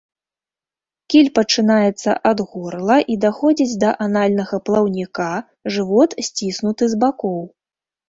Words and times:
Кіль 1.13 1.29
пачынаецца 1.39 2.15
ад 2.31 2.39
горла 2.55 2.97
і 3.15 3.19
даходзіць 3.27 3.69
да 3.85 3.93
анальнага 4.09 4.63
плаўніка, 4.71 5.31
жывот 5.79 6.21
сціснуты 6.33 6.83
з 6.97 7.03
бакоў. 7.07 7.43